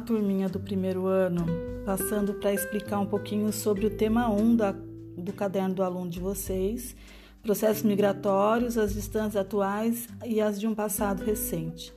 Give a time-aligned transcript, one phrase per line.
[0.00, 1.46] Turminha do primeiro ano.
[1.84, 6.20] Passando para explicar um pouquinho sobre o tema 1 da, do caderno do aluno de
[6.20, 6.94] vocês,
[7.42, 11.92] processos migratórios, as distâncias atuais e as de um passado recente.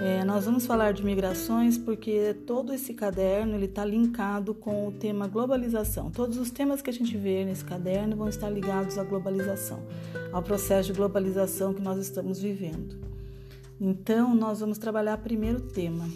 [0.00, 4.92] É, nós vamos falar de migrações porque todo esse caderno ele está linkado com o
[4.92, 6.10] tema globalização.
[6.10, 9.80] Todos os temas que a gente vê nesse caderno vão estar ligados à globalização,
[10.32, 12.96] ao processo de globalização que nós estamos vivendo.
[13.80, 16.08] Então, nós vamos trabalhar primeiro tema,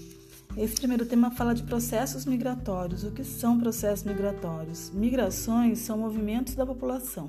[0.58, 3.04] esse primeiro tema fala de processos migratórios.
[3.04, 4.90] O que são processos migratórios?
[4.90, 7.28] Migrações são movimentos da população.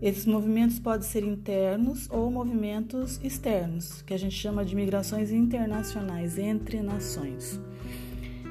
[0.00, 6.38] Esses movimentos podem ser internos ou movimentos externos, que a gente chama de migrações internacionais
[6.38, 7.60] entre nações.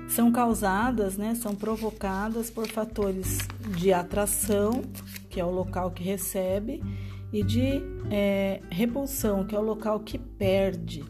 [0.09, 3.37] São causadas, né, são provocadas por fatores
[3.77, 4.81] de atração,
[5.29, 6.83] que é o local que recebe,
[7.31, 11.03] e de é, repulsão, que é o local que perde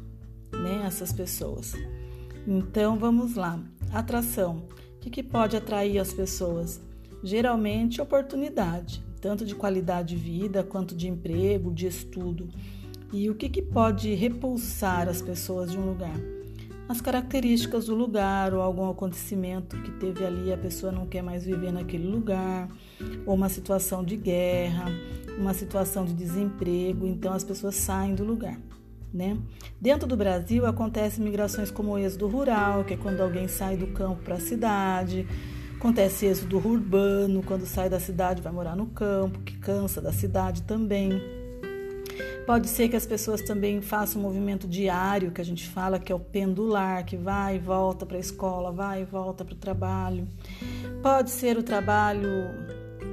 [0.54, 1.74] né, essas pessoas.
[2.48, 3.60] Então vamos lá.
[3.92, 4.64] Atração.
[5.06, 6.82] O que, pode atrair as pessoas?
[7.24, 12.48] Geralmente oportunidade, tanto de qualidade de vida quanto de emprego, de estudo.
[13.12, 16.18] E o que, que pode repulsar as pessoas de um lugar?
[16.88, 21.46] As características do lugar ou algum acontecimento que teve ali, a pessoa não quer mais
[21.46, 22.70] viver naquele lugar,
[23.26, 24.86] ou uma situação de guerra,
[25.38, 28.60] uma situação de desemprego, então as pessoas saem do lugar.
[29.14, 29.38] Né?
[29.80, 33.88] Dentro do Brasil acontecem migrações como o êxodo rural, que é quando alguém sai do
[33.88, 35.28] campo para a cidade.
[35.78, 40.62] Acontece êxodo urbano, quando sai da cidade vai morar no campo, que cansa da cidade
[40.62, 41.22] também.
[42.46, 46.12] Pode ser que as pessoas também façam um movimento diário, que a gente fala que
[46.12, 49.58] é o pendular, que vai e volta para a escola, vai e volta para o
[49.58, 50.28] trabalho.
[51.02, 52.30] Pode ser o trabalho,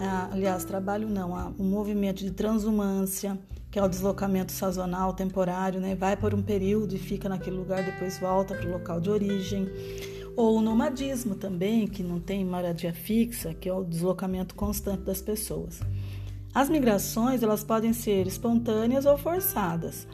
[0.01, 3.39] ah, aliás, trabalho não, ah, um movimento de transumância,
[3.71, 5.95] que é o deslocamento sazonal, temporário, né?
[5.95, 9.69] Vai por um período e fica naquele lugar, depois volta para o local de origem.
[10.37, 15.21] Ou o nomadismo também, que não tem moradia fixa, que é o deslocamento constante das
[15.21, 15.81] pessoas.
[16.55, 20.07] As migrações, elas podem ser espontâneas ou forçadas.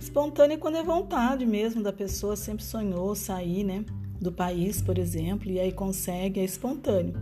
[0.00, 3.84] Espontânea quando é vontade mesmo da pessoa, sempre sonhou sair, né,
[4.20, 7.14] do país, por exemplo, e aí consegue, é espontâneo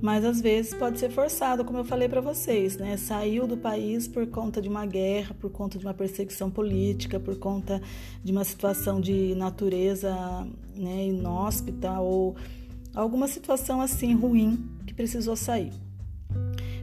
[0.00, 2.96] mas às vezes pode ser forçado, como eu falei para vocês, né?
[2.96, 7.36] Saiu do país por conta de uma guerra, por conta de uma perseguição política, por
[7.36, 7.80] conta
[8.24, 10.14] de uma situação de natureza
[10.74, 12.34] né, inóspita ou
[12.94, 15.72] alguma situação assim ruim que precisou sair.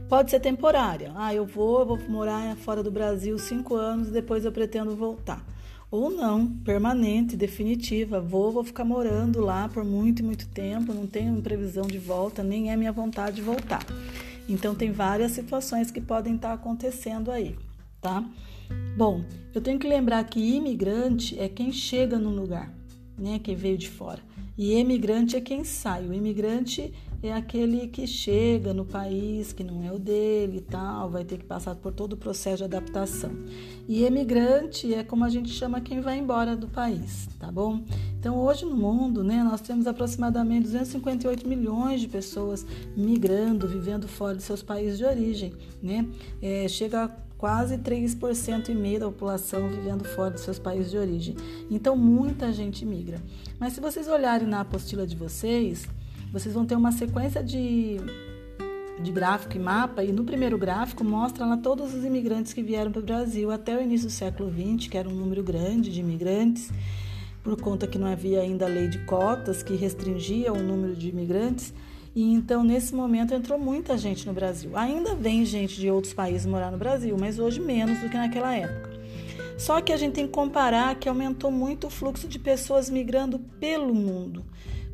[0.08, 1.12] Pode ser temporária.
[1.16, 5.44] Ah, eu vou, eu vou morar fora do Brasil cinco anos, depois eu pretendo voltar
[5.90, 8.20] ou não, permanente, definitiva.
[8.20, 12.70] Vou, vou ficar morando lá por muito muito tempo, não tenho previsão de volta, nem
[12.70, 13.84] é minha vontade de voltar.
[14.48, 17.56] Então tem várias situações que podem estar acontecendo aí,
[18.00, 18.24] tá?
[18.96, 22.72] Bom, eu tenho que lembrar que imigrante é quem chega no lugar,
[23.18, 23.38] né?
[23.42, 24.20] Quem veio de fora.
[24.58, 26.04] E emigrante é quem sai.
[26.04, 26.92] O imigrante
[27.22, 31.38] é aquele que chega no país que não é o dele e tal, vai ter
[31.38, 33.30] que passar por todo o processo de adaptação.
[33.88, 37.84] E emigrante é como a gente chama quem vai embora do país, tá bom?
[38.18, 44.36] Então hoje no mundo, né, nós temos aproximadamente 258 milhões de pessoas migrando, vivendo fora
[44.36, 46.04] de seus países de origem, né?
[46.42, 50.98] É, chega a quase 3% e meio da população vivendo fora de seus países de
[50.98, 51.36] origem.
[51.70, 53.22] Então muita gente migra.
[53.60, 55.86] Mas se vocês olharem na apostila de vocês,
[56.32, 57.98] vocês vão ter uma sequência de,
[59.00, 62.90] de gráfico e mapa, e no primeiro gráfico mostra lá todos os imigrantes que vieram
[62.90, 66.00] para o Brasil até o início do século XX, que era um número grande de
[66.00, 66.70] imigrantes,
[67.42, 71.08] por conta que não havia ainda a lei de cotas que restringia o número de
[71.08, 71.72] imigrantes.
[72.14, 74.76] E então, nesse momento, entrou muita gente no Brasil.
[74.76, 78.54] Ainda vem gente de outros países morar no Brasil, mas hoje menos do que naquela
[78.54, 78.97] época.
[79.58, 83.40] Só que a gente tem que comparar que aumentou muito o fluxo de pessoas migrando
[83.58, 84.44] pelo mundo.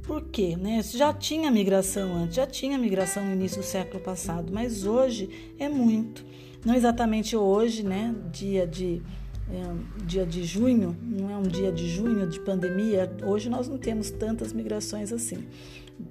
[0.03, 0.57] Por quê?
[0.57, 0.83] Né?
[0.83, 5.69] Já tinha migração antes, já tinha migração no início do século passado, mas hoje é
[5.69, 6.25] muito.
[6.65, 8.15] Não exatamente hoje, né?
[8.33, 9.03] Dia de
[9.51, 13.15] é, dia de junho, não é um dia de junho de pandemia.
[13.23, 15.47] Hoje nós não temos tantas migrações assim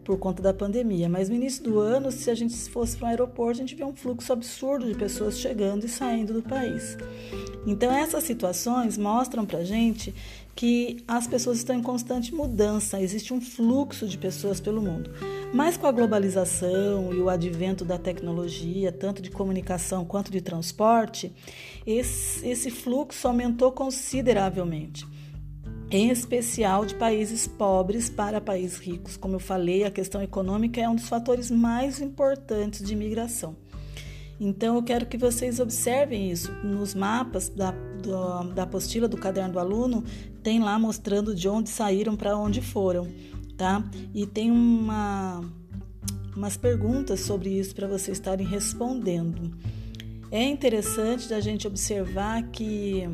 [0.04, 3.10] por conta da pandemia, mas no início do ano, se a gente fosse para um
[3.10, 6.98] aeroporto, a gente vê um fluxo absurdo de pessoas chegando e saindo do país.
[7.66, 10.14] Então essas situações mostram para gente
[10.56, 15.10] que as pessoas estão em constante mudança, existe um fluxo de pessoas pelo mundo.
[15.54, 21.32] Mas com a globalização e o advento da tecnologia, tanto de comunicação quanto de transporte,
[21.86, 25.08] esse, esse fluxo aumentou consideravelmente.
[25.94, 29.16] Em especial de países pobres para países ricos.
[29.16, 33.56] Como eu falei, a questão econômica é um dos fatores mais importantes de imigração.
[34.40, 36.52] Então, eu quero que vocês observem isso.
[36.64, 37.70] Nos mapas da,
[38.02, 40.04] do, da apostila do caderno do aluno,
[40.42, 43.08] tem lá mostrando de onde saíram para onde foram.
[43.56, 43.88] Tá?
[44.16, 45.42] E tem uma
[46.36, 49.56] umas perguntas sobre isso para vocês estarem respondendo.
[50.32, 53.08] É interessante da gente observar que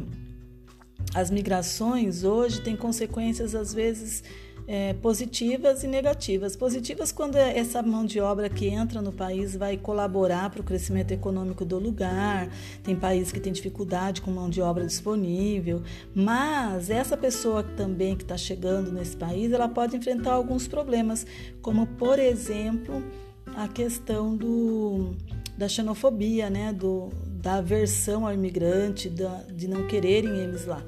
[1.13, 4.23] as migrações hoje têm consequências às vezes
[4.71, 6.55] é, positivas e negativas.
[6.55, 11.11] Positivas quando essa mão de obra que entra no país vai colaborar para o crescimento
[11.11, 12.47] econômico do lugar.
[12.83, 15.81] Tem países que têm dificuldade com mão de obra disponível,
[16.13, 21.25] mas essa pessoa também que está chegando nesse país, ela pode enfrentar alguns problemas,
[21.63, 23.03] como por exemplo
[23.55, 25.15] a questão do,
[25.59, 26.71] da xenofobia, né?
[26.71, 30.81] do, da aversão ao imigrante, da, de não quererem eles lá.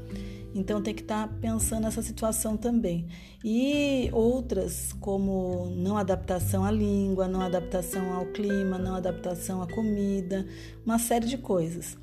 [0.56, 3.06] Então tem que estar tá pensando nessa situação também.
[3.44, 10.48] E outras, como não adaptação à língua, não adaptação ao clima, não adaptação à comida,
[10.86, 11.98] uma série de coisas.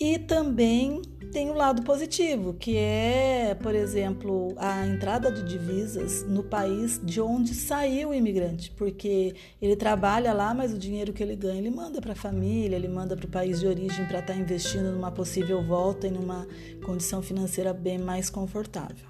[0.00, 6.42] E também tem o lado positivo, que é, por exemplo, a entrada de divisas no
[6.42, 11.36] país de onde saiu o imigrante, porque ele trabalha lá, mas o dinheiro que ele
[11.36, 14.32] ganha ele manda para a família, ele manda para o país de origem para estar
[14.32, 16.48] tá investindo numa possível volta e numa
[16.84, 19.06] condição financeira bem mais confortável.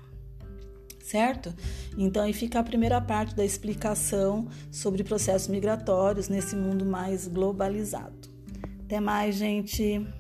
[1.05, 1.55] Certo?
[1.97, 8.29] Então aí fica a primeira parte da explicação sobre processos migratórios nesse mundo mais globalizado.
[8.85, 10.20] Até mais, gente!